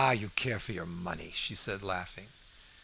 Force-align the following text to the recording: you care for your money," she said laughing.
you 0.13 0.29
care 0.29 0.57
for 0.57 0.71
your 0.71 0.87
money," 0.87 1.31
she 1.35 1.53
said 1.53 1.83
laughing. 1.83 2.29